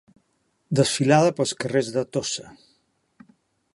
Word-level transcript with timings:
Desfilada 0.79 1.35
pels 1.39 1.53
carrers 1.65 1.91
de 1.99 2.05
Tossa. 2.17 2.47